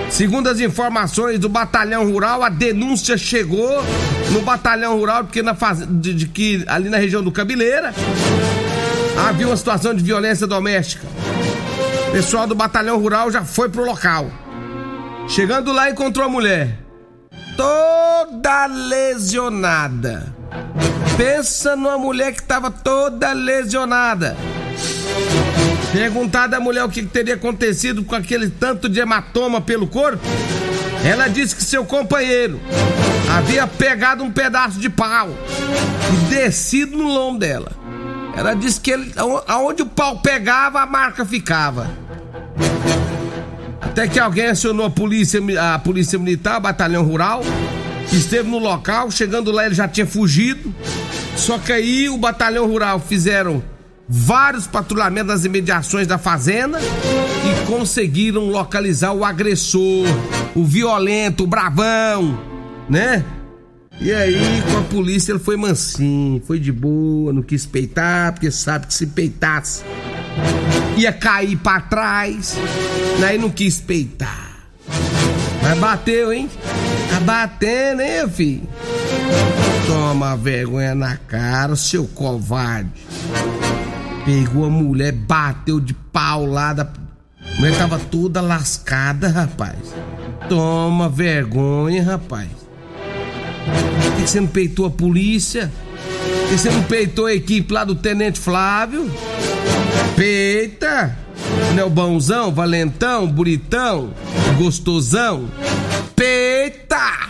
Segundo 0.10 0.48
as 0.48 0.60
informações 0.60 1.40
do 1.40 1.50
batalhão 1.50 2.10
rural, 2.10 2.44
a 2.44 2.50
denúncia 2.50 3.18
chegou 3.18 3.84
no 4.32 4.42
batalhão 4.42 4.98
rural 4.98 5.24
porque 5.24 5.42
na 5.42 5.54
faz... 5.54 5.86
de, 5.88 6.14
de 6.14 6.28
que 6.28 6.64
ali 6.68 6.90
na 6.90 6.98
região 6.98 7.24
do 7.24 7.32
Cabileira 7.32 7.94
havia 9.28 9.48
uma 9.48 9.58
situação 9.58 9.94
de 9.94 10.04
violência 10.04 10.48
doméstica. 10.48 11.06
O 12.08 12.12
pessoal 12.12 12.48
do 12.48 12.56
batalhão 12.56 12.98
rural 13.00 13.32
já 13.32 13.44
foi 13.44 13.68
pro 13.70 13.84
local. 13.84 14.30
Chegando 15.28 15.74
lá, 15.74 15.90
encontrou 15.90 16.26
a 16.26 16.30
mulher 16.30 16.80
toda 17.58 18.66
lesionada. 18.68 20.34
Pensa 21.18 21.76
numa 21.76 21.98
mulher 21.98 22.34
que 22.34 22.42
estava 22.42 22.70
toda 22.70 23.34
lesionada. 23.34 24.36
Perguntada 25.96 26.58
a 26.58 26.60
mulher 26.60 26.84
o 26.84 26.90
que 26.90 27.04
teria 27.04 27.36
acontecido 27.36 28.04
com 28.04 28.16
aquele 28.16 28.50
tanto 28.50 28.90
de 28.90 29.00
hematoma 29.00 29.62
pelo 29.62 29.88
corpo, 29.88 30.22
ela 31.06 31.30
disse 31.30 31.56
que 31.56 31.64
seu 31.64 31.86
companheiro 31.86 32.60
havia 33.34 33.66
pegado 33.66 34.22
um 34.22 34.30
pedaço 34.30 34.78
de 34.78 34.90
pau 34.90 35.30
e 36.14 36.30
descido 36.30 36.98
no 36.98 37.08
lombo 37.08 37.40
dela. 37.40 37.72
Ela 38.36 38.54
disse 38.54 38.82
que 38.82 38.92
ele, 38.92 39.14
aonde 39.48 39.84
o 39.84 39.86
pau 39.86 40.20
pegava, 40.20 40.82
a 40.82 40.86
marca 40.86 41.25
ficava. 41.25 41.90
Até 43.80 44.06
que 44.06 44.20
alguém 44.20 44.48
acionou 44.48 44.88
a 44.88 44.90
polícia, 44.90 45.40
a 45.74 45.80
polícia 45.80 46.20
militar, 46.20 46.60
batalhão 46.60 47.04
rural, 47.04 47.42
que 48.10 48.18
esteve 48.18 48.50
no 48.50 48.60
local. 48.60 49.10
Chegando 49.12 49.50
lá, 49.50 49.66
ele 49.66 49.75
já 49.75 49.88
tinha 49.88 50.06
fugido. 50.06 50.75
Só 51.38 51.58
que 51.58 51.72
aí 51.72 52.10
o 52.10 52.18
batalhão 52.18 52.68
rural 52.68 53.00
fizeram 53.00 53.64
vários 54.08 54.68
patrulhamentos 54.68 55.28
nas 55.28 55.46
imediações 55.46 56.08
da 56.08 56.18
fazenda 56.18 56.80
e 56.80 57.66
conseguiram 57.66 58.50
localizar 58.50 59.14
o 59.14 59.24
agressor, 59.24 60.06
o 60.56 60.64
violento, 60.64 61.44
o 61.44 61.48
bravão, 61.48 62.40
né? 62.90 63.24
E 64.00 64.12
aí, 64.12 64.62
com 64.70 64.80
a 64.80 64.82
polícia, 64.84 65.32
ele 65.32 65.40
foi 65.40 65.56
mansinho, 65.56 66.42
foi 66.46 66.60
de 66.60 66.72
boa, 66.72 67.32
não 67.32 67.42
quis 67.42 67.66
peitar, 67.66 68.34
porque 68.34 68.52
sabe 68.52 68.88
que 68.88 68.94
se 68.94 69.08
peitasse 69.08 69.84
ia 70.98 71.12
cair 71.12 71.58
para 71.58 71.82
trás, 71.82 72.56
aí 73.26 73.38
não 73.38 73.50
quis 73.50 73.80
peitar. 73.80 74.68
Mas 75.62 75.78
bateu, 75.80 76.32
hein? 76.32 76.50
Tá 77.10 77.20
batendo, 77.20 78.02
hein, 78.02 78.30
filho? 78.30 78.70
Toma 79.88 80.36
vergonha 80.38 80.96
na 80.96 81.18
cara, 81.18 81.76
seu 81.76 82.06
covarde. 82.08 82.92
Pegou 84.25 84.65
a 84.65 84.70
mulher, 84.70 85.12
bateu 85.12 85.79
de 85.79 85.94
pau 85.94 86.48
lá 86.48 86.74
da. 86.74 86.82
A 86.84 87.60
mulher 87.60 87.77
tava 87.77 88.00
toda 88.00 88.41
lascada, 88.41 89.29
rapaz. 89.29 89.77
Toma 90.50 91.08
vergonha, 91.08 92.03
rapaz. 92.03 92.50
Por 94.01 94.15
que 94.15 94.27
você 94.27 94.39
não 94.41 94.48
peitou 94.48 94.88
a 94.88 94.89
polícia? 94.89 95.72
Por 96.41 96.50
que 96.50 96.58
você 96.58 96.72
não 96.72 96.84
peitou 96.84 97.27
a 97.27 97.34
equipe 97.36 97.72
lá 97.72 97.84
do 97.84 97.94
Tenente 97.94 98.39
Flávio? 98.39 99.12
Peita! 100.15 101.15
Não 101.74 101.84
é 101.84 101.86
o 101.86 101.89
bonzão, 101.89 102.51
valentão, 102.51 103.27
bonitão, 103.27 104.12
gostosão? 104.58 105.50
Peita! 106.15 107.29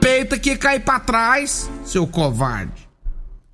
Peita 0.00 0.38
que 0.38 0.56
cai 0.56 0.78
pra 0.80 1.00
trás, 1.00 1.70
seu 1.84 2.06
covarde. 2.06 2.85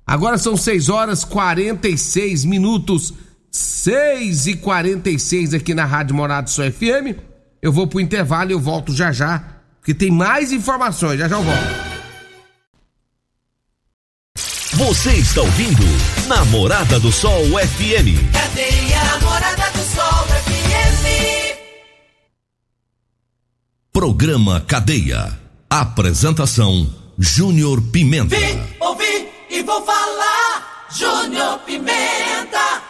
Agora 0.05 0.37
são 0.37 0.57
6 0.57 0.89
horas 0.89 1.23
46 1.23 2.45
minutos. 2.45 3.13
6 3.51 4.47
e 4.47 4.55
46 4.55 5.53
aqui 5.53 5.75
na 5.75 5.85
Rádio 5.85 6.15
Morado 6.15 6.49
Só 6.49 6.63
FM. 6.63 7.19
Eu 7.61 7.71
vou 7.71 7.87
pro 7.87 8.01
intervalo 8.01 8.49
e 8.49 8.53
eu 8.53 8.59
volto 8.59 8.93
já 8.93 9.11
já, 9.11 9.43
porque 9.79 9.93
tem 9.93 10.11
mais 10.11 10.51
informações. 10.51 11.19
Já 11.19 11.27
já 11.27 11.37
eu 11.37 11.43
volto. 11.43 11.93
Você 14.73 15.11
está 15.11 15.41
ouvindo 15.41 15.83
Namorada 16.27 16.99
do 16.99 17.11
Sol 17.11 17.45
FM. 17.45 18.33
Cadê 18.33 18.93
a 18.95 19.03
Namorada 19.05 19.69
do 19.71 19.83
Sol 19.83 20.25
FM? 20.27 21.53
Programa 23.93 24.59
Cadeia. 24.61 25.39
Apresentação 25.69 26.91
Júnior 27.19 27.81
Pimenta. 27.91 28.35
Vim, 28.35 28.59
e 29.53 29.61
vou 29.61 29.81
falar. 29.85 30.87
Júnior 30.89 31.59
Pimenta. 31.59 32.81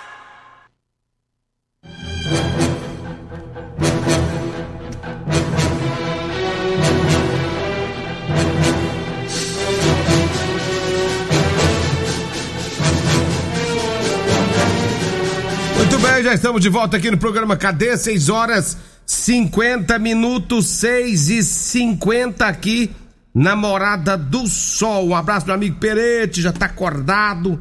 Muito 15.78 16.00
bem, 16.00 16.24
já 16.24 16.34
estamos 16.34 16.62
de 16.62 16.70
volta 16.70 16.98
aqui 16.98 17.12
no 17.12 17.18
programa 17.18 17.58
Cadê? 17.58 17.98
6 17.98 18.30
horas 18.30 18.78
50 19.06 20.00
minutos, 20.00 20.68
6 20.68 21.30
e 21.30 21.44
50 21.44 22.46
aqui 22.46 22.96
na 23.34 23.56
Morada 23.56 24.18
do 24.18 24.48
Sol. 24.48 25.10
Um 25.10 25.16
abraço, 25.16 25.46
meu 25.46 25.56
amigo 25.56 25.78
Perete, 25.80 26.42
já 26.42 26.52
tá 26.52 26.68
acordado, 26.68 27.58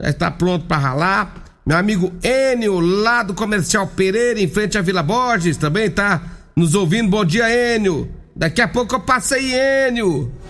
já 0.00 0.10
está 0.10 0.30
pronto 0.30 0.66
para 0.66 0.76
ralar. 0.76 1.34
Meu 1.64 1.78
amigo 1.78 2.12
Enio, 2.22 2.78
lá 2.78 3.22
do 3.22 3.32
Comercial 3.32 3.86
Pereira, 3.86 4.38
em 4.38 4.48
frente 4.48 4.76
à 4.76 4.82
Vila 4.82 5.02
Borges, 5.02 5.56
também 5.56 5.90
tá 5.90 6.20
nos 6.54 6.74
ouvindo. 6.74 7.08
Bom 7.08 7.24
dia, 7.24 7.74
Enio. 7.74 8.10
Daqui 8.36 8.60
a 8.60 8.68
pouco 8.68 8.94
eu 8.94 9.00
passo 9.00 9.34
aí, 9.34 9.54
Enio. 9.88 10.30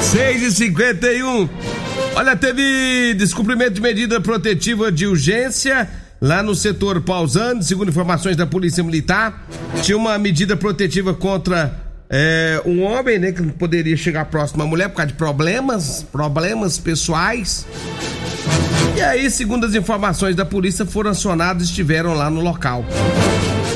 6 0.00 0.42
e 0.42 0.52
51 0.52 1.48
Olha, 2.14 2.36
teve 2.36 3.14
descumprimento 3.14 3.72
de 3.72 3.80
medida 3.80 4.20
protetiva 4.20 4.90
de 4.90 5.06
urgência 5.06 5.88
lá 6.20 6.42
no 6.42 6.54
setor 6.54 7.00
Pausando, 7.02 7.62
segundo 7.62 7.90
informações 7.90 8.36
da 8.36 8.46
Polícia 8.46 8.82
Militar. 8.82 9.46
Tinha 9.82 9.96
uma 9.96 10.18
medida 10.18 10.56
protetiva 10.56 11.14
contra 11.14 11.87
é, 12.10 12.62
um 12.64 12.82
homem, 12.82 13.18
né, 13.18 13.32
que 13.32 13.42
não 13.42 13.50
poderia 13.50 13.96
chegar 13.96 14.24
próximo 14.26 14.62
à 14.62 14.66
mulher 14.66 14.88
por 14.88 14.96
causa 14.96 15.12
de 15.12 15.18
problemas, 15.18 16.02
problemas 16.10 16.78
pessoais. 16.78 17.66
E 18.96 19.00
aí, 19.00 19.30
segundo 19.30 19.66
as 19.66 19.74
informações 19.74 20.34
da 20.34 20.44
polícia, 20.44 20.86
foram 20.86 21.10
acionados 21.10 21.66
e 21.66 21.70
estiveram 21.70 22.14
lá 22.14 22.30
no 22.30 22.40
local. 22.40 22.84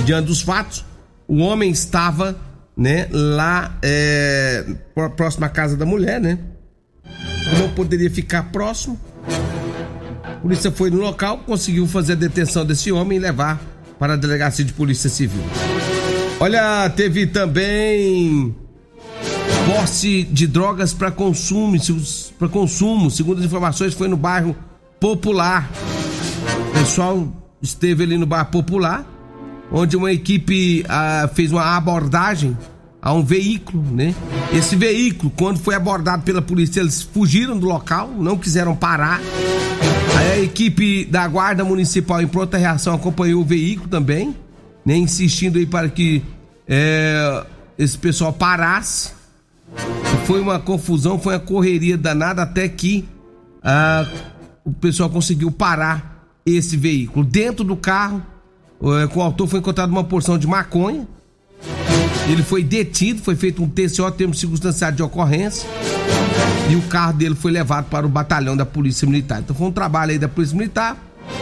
Diante 0.05 0.27
dos 0.27 0.41
fatos, 0.41 0.85
o 1.29 1.39
homem 1.39 1.71
estava, 1.71 2.37
né, 2.77 3.07
lá 3.11 3.77
é, 3.83 4.65
próximo 5.17 5.45
à 5.45 5.49
casa 5.49 5.77
da 5.77 5.85
mulher, 5.85 6.21
né? 6.21 6.39
Não 7.59 7.69
poderia 7.69 8.11
ficar 8.11 8.45
próximo. 8.45 8.99
A 10.25 10.31
polícia 10.43 10.71
foi 10.71 10.91
no 10.91 11.01
local, 11.01 11.39
conseguiu 11.39 11.87
fazer 11.87 12.15
a 12.15 12.17
detenção 12.17 12.65
desse 12.65 12.91
homem 12.91 13.19
e 13.19 13.21
levar 13.21 13.61
para 13.99 14.15
a 14.15 14.17
delegacia 14.17 14.65
de 14.65 14.73
polícia 14.73 15.09
civil. 15.09 15.43
Olha, 16.43 16.91
teve 16.91 17.25
também 17.29 18.53
posse 19.65 20.25
de 20.25 20.49
drogas 20.49 20.93
para 20.93 21.09
consumo, 21.09 21.77
para 22.37 22.49
consumo, 22.49 23.13
segundo 23.13 23.39
as 23.39 23.45
informações, 23.45 23.95
foi 23.95 24.09
no 24.09 24.17
bairro 24.17 24.57
Popular. 24.99 25.71
O 26.69 26.73
pessoal 26.73 27.33
esteve 27.63 28.03
ali 28.03 28.19
no 28.19 28.27
bairro 28.27 28.47
Popular, 28.47 29.07
onde 29.71 29.97
uma 29.97 30.11
equipe 30.11 30.85
ah, 30.89 31.31
fez 31.33 31.53
uma 31.53 31.77
abordagem 31.77 32.59
a 33.01 33.13
um 33.13 33.23
veículo, 33.23 33.81
né? 33.93 34.13
Esse 34.53 34.75
veículo, 34.75 35.33
quando 35.37 35.61
foi 35.61 35.77
abordado 35.77 36.25
pela 36.25 36.43
polícia, 36.43 36.81
eles 36.81 37.03
fugiram 37.03 37.57
do 37.57 37.67
local, 37.69 38.11
não 38.19 38.37
quiseram 38.37 38.75
parar. 38.75 39.21
Aí 40.19 40.41
a 40.41 40.43
equipe 40.43 41.05
da 41.05 41.25
Guarda 41.29 41.63
Municipal 41.63 42.21
em 42.21 42.27
pronta 42.27 42.59
reação 42.59 42.97
acompanhou 42.97 43.43
o 43.43 43.45
veículo 43.45 43.89
também, 43.89 44.35
né? 44.85 44.97
Insistindo 44.97 45.59
aí 45.59 45.67
para 45.67 45.89
que 45.89 46.23
é, 46.67 47.45
esse 47.79 47.97
pessoal 47.97 48.33
parasse. 48.33 49.13
Foi 50.27 50.41
uma 50.41 50.59
confusão, 50.59 51.19
foi 51.19 51.35
uma 51.35 51.41
correria 51.41 51.97
danada 51.97 52.43
até 52.43 52.69
que 52.69 53.09
ah, 53.63 54.07
o 54.65 54.73
pessoal 54.73 55.09
conseguiu 55.09 55.51
parar 55.51 56.27
esse 56.45 56.77
veículo. 56.77 57.25
Dentro 57.25 57.65
do 57.65 57.77
carro, 57.77 58.23
é, 59.03 59.07
com 59.07 59.21
o 59.21 59.23
autor 59.23 59.49
foi 59.49 59.61
encontrada 59.61 59.91
uma 59.91 60.05
porção 60.05 60.37
de 60.37 60.47
maconha 60.47 61.07
ele 62.29 62.43
foi 62.43 62.63
detido, 62.63 63.21
foi 63.21 63.35
feito 63.35 63.63
um 63.63 63.69
TCO, 63.69 64.11
termo 64.13 64.35
circunstanciado 64.35 64.97
de 64.97 65.03
ocorrência, 65.03 65.69
e 66.71 66.77
o 66.77 66.83
carro 66.83 67.13
dele 67.13 67.35
foi 67.35 67.51
levado 67.51 67.87
para 67.87 68.07
o 68.07 68.09
batalhão 68.09 68.57
da 68.57 68.65
Polícia 68.65 69.07
Militar. 69.07 69.41
Então 69.41 69.55
foi 69.55 69.67
um 69.67 69.73
trabalho 69.73 70.13
aí 70.13 70.19
da 70.19 70.29
Polícia 70.29 70.57
Militar, 70.57 70.97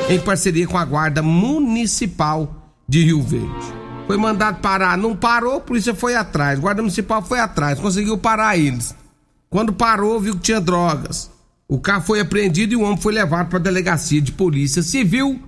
em 0.09 0.19
parceria 0.19 0.67
com 0.67 0.79
a 0.79 0.85
Guarda 0.85 1.23
Municipal 1.23 2.60
de 2.91 3.05
Rio 3.05 3.23
Verde. 3.23 3.73
Foi 4.09 4.17
mandado 4.17 4.61
parar, 4.61 4.99
não 4.99 5.15
parou, 5.15 5.59
a 5.59 5.61
polícia 5.61 5.95
foi 5.95 6.17
atrás, 6.17 6.59
Guarda 6.59 6.83
Municipal 6.83 7.23
foi 7.23 7.39
atrás, 7.39 7.79
conseguiu 7.79 8.19
parar 8.19 8.59
eles. 8.59 8.93
Quando 9.49 9.73
parou, 9.73 10.21
viu 10.21 10.35
que 10.35 10.41
tinha 10.41 10.61
drogas. 10.61 11.31
O 11.69 11.79
carro 11.79 12.03
foi 12.03 12.19
apreendido 12.19 12.73
e 12.73 12.77
o 12.77 12.83
homem 12.83 12.97
foi 12.97 13.15
levado 13.15 13.49
para 13.49 13.61
a 13.61 13.63
delegacia 13.63 14.21
de 14.21 14.33
polícia 14.33 14.83
civil 14.83 15.41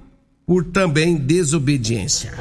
por 0.47 0.63
também 0.63 1.17
desobediência. 1.17 2.33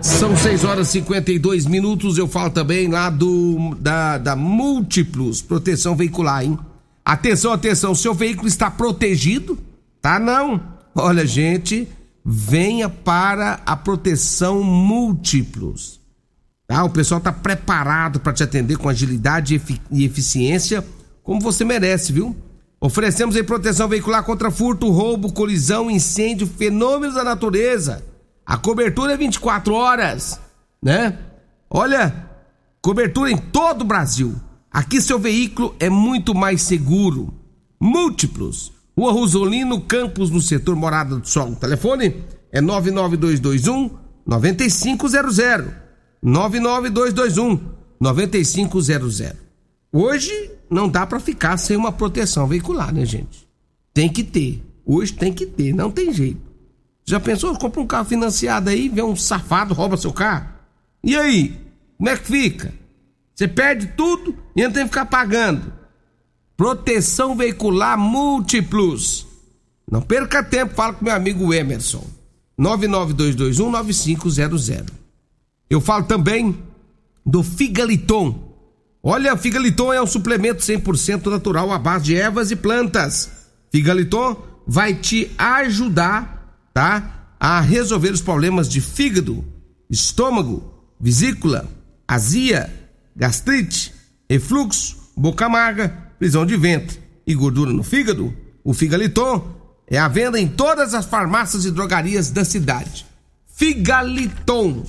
São 0.00 0.36
6 0.36 0.64
horas 0.64 0.88
e 0.88 0.92
52 0.92 1.66
minutos. 1.66 2.18
Eu 2.18 2.26
falo 2.26 2.50
também 2.50 2.88
lá 2.88 3.10
do 3.10 3.76
da, 3.78 4.18
da 4.18 4.34
Múltiplos 4.34 5.40
Proteção 5.40 5.94
Veicular, 5.94 6.42
hein? 6.42 6.58
Atenção, 7.04 7.52
atenção, 7.52 7.94
seu 7.94 8.14
veículo 8.14 8.48
está 8.48 8.68
protegido? 8.68 9.56
Tá 10.02 10.18
não. 10.18 10.60
Olha, 10.94 11.24
gente, 11.24 11.88
venha 12.30 12.90
para 12.90 13.58
a 13.64 13.74
proteção 13.74 14.62
múltiplos. 14.62 15.98
Tá? 16.66 16.84
O 16.84 16.90
pessoal 16.90 17.16
está 17.18 17.32
preparado 17.32 18.20
para 18.20 18.34
te 18.34 18.42
atender 18.42 18.76
com 18.76 18.86
agilidade 18.86 19.58
e 19.90 20.04
eficiência, 20.04 20.84
como 21.22 21.40
você 21.40 21.64
merece, 21.64 22.12
viu? 22.12 22.36
Oferecemos 22.78 23.34
aí 23.34 23.42
proteção 23.42 23.88
veicular 23.88 24.22
contra 24.24 24.50
furto, 24.50 24.90
roubo, 24.90 25.32
colisão, 25.32 25.90
incêndio, 25.90 26.46
fenômenos 26.46 27.14
da 27.14 27.24
natureza. 27.24 28.04
A 28.44 28.58
cobertura 28.58 29.14
é 29.14 29.16
24 29.16 29.72
horas, 29.72 30.38
né? 30.82 31.18
Olha, 31.70 32.28
cobertura 32.82 33.30
em 33.30 33.38
todo 33.38 33.82
o 33.82 33.86
Brasil. 33.86 34.36
Aqui 34.70 35.00
seu 35.00 35.18
veículo 35.18 35.74
é 35.80 35.88
muito 35.88 36.34
mais 36.34 36.60
seguro. 36.60 37.32
Múltiplos. 37.80 38.77
Rua 38.98 39.12
Rosolino 39.12 39.80
Campos, 39.82 40.28
no 40.28 40.40
setor 40.40 40.74
Morada 40.74 41.14
do 41.14 41.28
Sol. 41.28 41.50
O 41.50 41.54
telefone 41.54 42.16
é 42.50 42.60
99221 42.60 43.96
9500. 44.26 45.66
99221 46.20 47.60
9500. 48.00 49.34
Hoje 49.92 50.50
não 50.68 50.88
dá 50.88 51.06
para 51.06 51.20
ficar 51.20 51.56
sem 51.58 51.76
uma 51.76 51.92
proteção 51.92 52.48
veicular, 52.48 52.92
né, 52.92 53.04
gente? 53.04 53.48
Tem 53.94 54.08
que 54.08 54.24
ter. 54.24 54.64
Hoje 54.84 55.12
tem 55.12 55.32
que 55.32 55.46
ter, 55.46 55.72
não 55.72 55.92
tem 55.92 56.12
jeito. 56.12 56.40
Já 57.04 57.20
pensou? 57.20 57.56
Compra 57.56 57.80
um 57.80 57.86
carro 57.86 58.04
financiado 58.04 58.68
aí, 58.68 58.88
vê 58.88 59.00
um 59.00 59.14
safado, 59.14 59.74
rouba 59.74 59.96
seu 59.96 60.12
carro. 60.12 60.48
E 61.04 61.14
aí? 61.14 61.56
Como 61.96 62.10
é 62.10 62.16
que 62.16 62.26
fica? 62.26 62.74
Você 63.32 63.46
perde 63.46 63.92
tudo 63.96 64.34
e 64.56 64.62
ainda 64.62 64.74
tem 64.74 64.82
que 64.82 64.88
ficar 64.88 65.06
pagando. 65.06 65.77
Proteção 66.58 67.34
veicular 67.34 67.96
múltiplos. 67.96 69.26
Não 69.90 70.02
perca 70.02 70.42
tempo, 70.42 70.74
fala 70.74 70.92
com 70.92 71.06
meu 71.06 71.14
amigo 71.14 71.54
Emerson. 71.54 72.06
992219500. 72.60 74.90
Eu 75.70 75.80
falo 75.80 76.04
também 76.04 76.62
do 77.24 77.42
Figaliton 77.42 78.48
Olha, 79.02 79.36
Figaliton 79.36 79.92
é 79.92 80.02
um 80.02 80.06
suplemento 80.06 80.62
100% 80.62 81.30
natural 81.30 81.72
à 81.72 81.78
base 81.78 82.06
de 82.06 82.16
ervas 82.16 82.50
e 82.50 82.56
plantas. 82.56 83.30
Figaliton 83.70 84.36
vai 84.66 84.94
te 84.94 85.30
ajudar, 85.38 86.56
tá? 86.74 87.34
A 87.38 87.60
resolver 87.60 88.10
os 88.10 88.20
problemas 88.20 88.68
de 88.68 88.80
fígado, 88.80 89.44
estômago, 89.88 90.74
vesícula, 91.00 91.68
azia, 92.06 92.72
gastrite, 93.14 93.94
refluxo, 94.28 94.96
boca 95.16 95.46
amarga, 95.46 96.07
prisão 96.18 96.44
de 96.44 96.56
ventre 96.56 96.98
e 97.26 97.34
gordura 97.34 97.72
no 97.72 97.82
fígado. 97.82 98.34
O 98.64 98.74
Figaliton 98.74 99.46
é 99.86 99.98
à 99.98 100.08
venda 100.08 100.38
em 100.38 100.48
todas 100.48 100.94
as 100.94 101.06
farmácias 101.06 101.64
e 101.64 101.70
drogarias 101.70 102.30
da 102.30 102.44
cidade. 102.44 103.06
Figaliton 103.46 104.84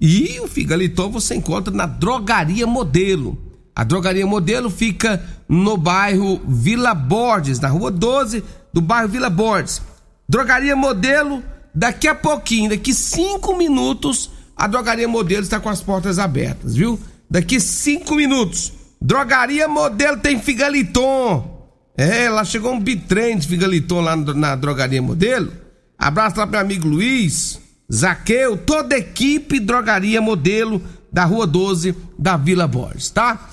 e 0.00 0.38
o 0.40 0.48
Figaliton 0.48 1.10
você 1.10 1.34
encontra 1.34 1.72
na 1.72 1.86
Drogaria 1.86 2.66
Modelo. 2.66 3.38
A 3.74 3.82
Drogaria 3.82 4.26
Modelo 4.26 4.70
fica 4.70 5.24
no 5.48 5.76
bairro 5.76 6.40
Vila 6.46 6.94
Borges, 6.94 7.58
na 7.58 7.68
rua 7.68 7.90
12 7.90 8.44
do 8.72 8.80
bairro 8.80 9.08
Vila 9.08 9.30
Borges. 9.30 9.80
Drogaria 10.28 10.76
Modelo, 10.76 11.42
daqui 11.74 12.06
a 12.06 12.14
pouquinho, 12.14 12.70
daqui 12.70 12.94
cinco 12.94 13.56
minutos, 13.56 14.30
a 14.56 14.66
Drogaria 14.66 15.08
Modelo 15.08 15.42
está 15.42 15.58
com 15.58 15.68
as 15.68 15.80
portas 15.80 16.18
abertas, 16.18 16.74
viu? 16.74 16.98
Daqui 17.28 17.58
cinco 17.58 18.14
minutos. 18.14 18.72
Drogaria 19.04 19.68
Modelo 19.68 20.16
tem 20.16 20.40
Figaliton. 20.40 21.68
É, 21.94 22.30
lá 22.30 22.42
chegou 22.42 22.72
um 22.72 22.80
bitrem 22.80 23.36
de 23.36 23.46
Figaliton 23.46 24.00
lá 24.00 24.16
na 24.16 24.56
Drogaria 24.56 25.02
Modelo. 25.02 25.52
Abraço 25.98 26.38
lá 26.38 26.46
pro 26.46 26.52
meu 26.52 26.60
amigo 26.60 26.88
Luiz. 26.88 27.60
Zaqueu, 27.92 28.56
toda 28.56 28.94
a 28.94 28.98
equipe 28.98 29.60
Drogaria 29.60 30.22
Modelo 30.22 30.80
da 31.12 31.26
Rua 31.26 31.46
12 31.46 31.94
da 32.18 32.38
Vila 32.38 32.66
Borges, 32.66 33.10
tá? 33.10 33.50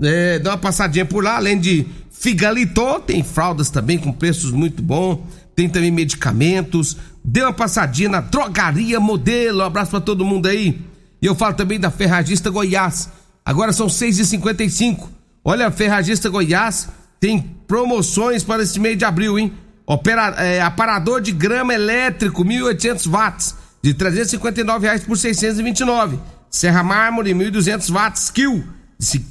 É, 0.00 0.38
dá 0.38 0.52
uma 0.52 0.58
passadinha 0.58 1.04
por 1.04 1.22
lá, 1.22 1.36
além 1.36 1.60
de 1.60 1.86
Figaliton, 2.10 2.98
tem 2.98 3.22
fraldas 3.22 3.68
também 3.68 3.98
com 3.98 4.10
preços 4.10 4.50
muito 4.52 4.82
bons, 4.82 5.20
tem 5.54 5.68
também 5.68 5.90
medicamentos. 5.90 6.96
Dê 7.22 7.42
uma 7.42 7.52
passadinha 7.52 8.08
na 8.08 8.20
Drogaria 8.22 8.98
Modelo, 8.98 9.58
um 9.60 9.66
abraço 9.66 9.90
para 9.90 10.00
todo 10.00 10.24
mundo 10.24 10.46
aí. 10.46 10.80
E 11.20 11.26
eu 11.26 11.34
falo 11.34 11.52
também 11.52 11.78
da 11.78 11.90
Ferragista 11.90 12.48
Goiás. 12.48 13.10
Agora 13.48 13.72
são 13.72 13.86
6h55. 13.86 15.08
Olha, 15.42 15.70
Ferragista 15.70 16.28
Goiás 16.28 16.90
tem 17.18 17.40
promoções 17.66 18.44
para 18.44 18.62
esse 18.62 18.78
mês 18.78 18.98
de 18.98 19.06
abril, 19.06 19.38
hein? 19.38 19.54
Opera, 19.86 20.34
é, 20.36 20.60
aparador 20.60 21.22
de 21.22 21.32
grama 21.32 21.72
elétrico, 21.72 22.44
1.800 22.44 23.08
watts, 23.08 23.54
de 23.82 23.94
359 23.94 24.86
reais 24.86 25.02
por 25.02 25.16
629. 25.16 26.18
Serra 26.50 26.82
Mármore, 26.82 27.32
1.200 27.32 27.90
watts, 27.90 28.28
Kill, 28.28 28.62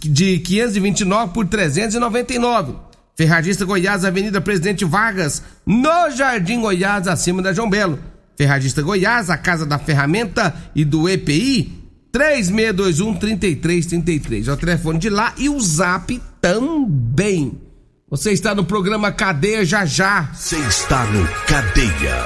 de 0.02 0.40
529 0.40 1.32
por 1.32 1.46
399. 1.46 2.74
Ferragista 3.16 3.66
Goiás, 3.66 4.04
Avenida 4.04 4.42
Presidente 4.42 4.84
Vargas, 4.84 5.44
no 5.64 6.10
Jardim 6.10 6.60
Goiás, 6.60 7.08
acima 7.08 7.40
da 7.40 7.54
João 7.54 7.70
Belo. 7.70 8.00
Ferragista 8.36 8.82
Goiás, 8.82 9.30
a 9.30 9.38
casa 9.38 9.64
da 9.64 9.78
ferramenta 9.78 10.56
e 10.74 10.84
do 10.84 11.08
EPI, 11.08 11.77
3621 12.18 13.14
3333. 13.14 14.48
É 14.48 14.52
o 14.52 14.58
telefone 14.58 14.98
de 14.98 15.08
lá 15.08 15.36
e 15.38 15.50
o 15.50 15.60
zap 15.60 16.20
também. 16.42 17.52
Você 18.10 18.32
está 18.32 18.56
no 18.56 18.64
programa 18.64 19.12
Cadeia 19.12 19.64
Já 19.64 19.86
Já. 19.86 20.32
Você 20.34 20.58
está 20.58 21.06
no 21.06 21.28
Cadeia. 21.46 22.26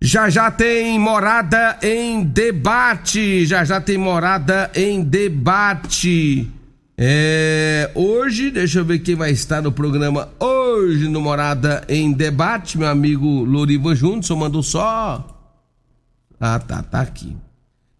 Já 0.00 0.28
já 0.28 0.50
tem 0.50 0.98
morada 0.98 1.78
em 1.82 2.22
debate. 2.22 3.46
Já 3.46 3.64
já 3.64 3.80
tem 3.80 3.96
morada 3.96 4.70
em 4.74 5.02
debate. 5.02 6.52
É, 6.98 7.90
hoje, 7.94 8.50
deixa 8.50 8.80
eu 8.80 8.84
ver 8.84 8.98
quem 8.98 9.14
vai 9.14 9.30
estar 9.30 9.62
no 9.62 9.72
programa 9.72 10.28
hoje 10.38 11.08
no 11.08 11.20
Morada 11.20 11.84
em 11.88 12.12
Debate, 12.12 12.76
meu 12.76 12.88
amigo 12.88 13.44
Loriva 13.44 13.94
Júnior, 13.94 14.36
mandou 14.36 14.64
só. 14.64 15.24
Ah, 16.40 16.58
tá, 16.58 16.82
tá 16.82 17.00
aqui. 17.00 17.36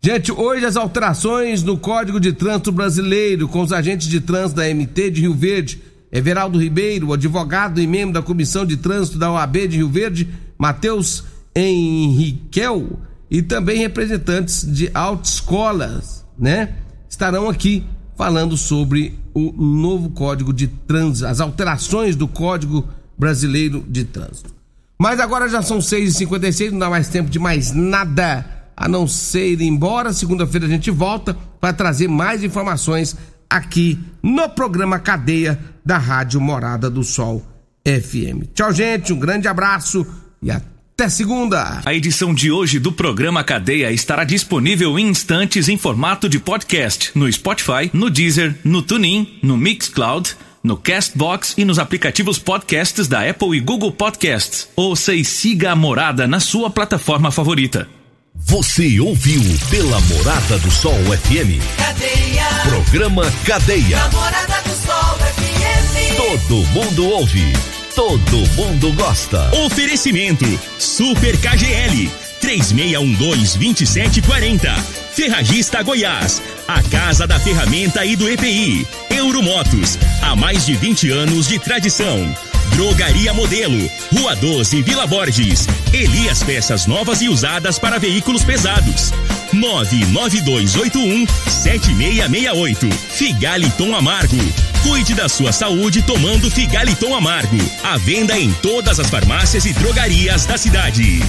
Gente, 0.01 0.31
hoje 0.31 0.65
as 0.65 0.77
alterações 0.77 1.65
no 1.65 1.77
Código 1.77 2.21
de 2.21 2.33
Trânsito 2.33 2.71
Brasileiro 2.71 3.49
com 3.49 3.61
os 3.63 3.73
agentes 3.73 4.07
de 4.07 4.21
trânsito 4.21 4.61
da 4.61 4.73
MT 4.73 5.11
de 5.11 5.21
Rio 5.23 5.35
Verde 5.35 5.83
Everaldo 6.11 6.63
Ribeiro, 6.63 7.13
advogado 7.13 7.81
e 7.81 7.87
membro 7.87 8.15
da 8.15 8.23
Comissão 8.23 8.65
de 8.65 8.77
Trânsito 8.77 9.19
da 9.19 9.31
OAB 9.31 9.67
de 9.67 9.79
Rio 9.79 9.89
Verde, 9.89 10.29
Matheus 10.57 11.25
Henriquel 11.55 13.01
e 13.29 13.43
também 13.43 13.79
representantes 13.79 14.65
de 14.65 14.89
autoescolas, 14.95 16.25
né? 16.39 16.77
Estarão 17.11 17.49
aqui 17.49 17.85
falando 18.17 18.57
sobre 18.57 19.19
o 19.35 19.53
novo 19.53 20.11
Código 20.11 20.53
de 20.53 20.69
Trânsito, 20.69 21.27
as 21.27 21.41
alterações 21.41 22.15
do 22.15 22.29
Código 22.29 22.89
Brasileiro 23.19 23.85
de 23.87 24.05
Trânsito. 24.05 24.55
Mas 24.97 25.19
agora 25.19 25.49
já 25.49 25.61
são 25.61 25.79
6h56, 25.79 26.71
não 26.71 26.79
dá 26.79 26.89
mais 26.89 27.09
tempo 27.09 27.29
de 27.29 27.39
mais 27.39 27.73
nada 27.73 28.58
a 28.79 28.89
não 28.89 29.09
ser 29.09 29.55
ir 29.55 29.63
embora. 29.63 30.13
Segunda-feira 30.13 30.67
a 30.67 30.69
gente 30.69 30.91
volta 30.91 31.37
para 31.61 31.73
trazer 31.73 32.07
mais 32.07 32.45
informações 32.45 33.17
aqui 33.51 33.99
no 34.23 34.49
programa 34.49 35.01
Cadeia 35.01 35.59
da 35.85 35.99
Rádio 35.99 36.41
Morada 36.41 36.89
do 36.89 37.03
Sol 37.03 37.45
FM. 37.85 38.53
Tchau, 38.55 38.73
gente, 38.73 39.13
um 39.13 39.19
grande 39.19 39.49
abraço 39.49 40.07
e 40.41 40.51
até 40.51 41.09
segunda. 41.09 41.83
A 41.85 41.93
edição 41.93 42.33
de 42.33 42.53
hoje 42.53 42.79
do 42.79 42.93
programa 42.93 43.43
Cadeia 43.43 43.91
estará 43.91 44.23
disponível 44.23 44.97
em 44.97 45.09
instantes 45.09 45.69
em 45.69 45.77
formato 45.77 46.29
de 46.29 46.39
podcast 46.39 47.11
no 47.17 47.31
Spotify, 47.33 47.91
no 47.93 48.09
Deezer, 48.09 48.55
no 48.63 48.81
TuneIn, 48.81 49.41
no 49.43 49.57
Mixcloud, 49.57 50.37
no 50.63 50.77
Castbox 50.77 51.55
e 51.57 51.65
nos 51.65 51.81
aplicativos 51.81 52.39
podcasts 52.39 53.09
da 53.09 53.29
Apple 53.29 53.57
e 53.57 53.61
Google 53.61 53.91
Podcasts. 53.91 54.69
Ouça 54.77 55.15
e 55.15 55.25
siga 55.25 55.73
a 55.73 55.77
Morada 55.77 56.29
na 56.29 56.39
sua 56.39 56.71
plataforma 56.71 57.33
favorita. 57.33 57.98
Você 58.41 59.01
ouviu 59.01 59.43
pela 59.69 60.01
Morada 60.03 60.57
do 60.59 60.71
Sol 60.71 60.95
FM. 60.95 61.59
Cadeia. 61.77 62.45
Programa 62.69 63.29
Cadeia. 63.45 63.99
Namorada 63.99 64.63
do 64.63 64.71
Sol 64.71 65.19
FM. 65.19 66.17
Todo 66.17 66.65
mundo 66.69 67.05
ouve. 67.09 67.53
Todo 67.95 68.37
mundo 68.55 68.93
gosta. 68.95 69.51
Oferecimento 69.67 70.45
Super 70.79 71.37
KGL 71.37 72.11
3612-2740. 72.41 74.73
Ferragista 75.13 75.83
Goiás, 75.83 76.41
a 76.69 76.81
casa 76.85 77.27
da 77.27 77.41
ferramenta 77.41 78.05
e 78.05 78.15
do 78.15 78.31
EPI. 78.31 78.87
Euromotos, 79.11 79.99
há 80.23 80.37
mais 80.37 80.65
de 80.65 80.77
20 80.77 81.11
anos 81.11 81.49
de 81.49 81.59
tradição. 81.59 82.33
Drogaria 82.79 83.35
Modelo, 83.35 83.91
Rua 84.17 84.37
12, 84.37 84.83
Vila 84.83 85.05
Borges. 85.05 85.67
Elias 85.93 86.45
Peças 86.45 86.87
Novas 86.87 87.21
e 87.21 87.29
Usadas 87.29 87.77
para 87.77 87.99
Veículos 87.99 88.45
Pesados. 88.45 89.13
99281 89.53 91.27
7668. 91.51 92.89
Figaliton 93.11 93.97
Amargo. 93.97 94.37
Cuide 94.85 95.13
da 95.13 95.29
sua 95.29 95.51
saúde 95.51 96.03
tomando 96.03 96.49
Figaliton 96.49 97.17
Amargo. 97.17 97.59
A 97.83 97.99
venda 97.99 98.39
em 98.39 98.53
todas 98.63 99.01
as 99.01 99.11
farmácias 99.11 99.67
e 99.67 99.73
drogarias 99.73 100.47
da 100.47 100.57
cidade. 100.57 101.21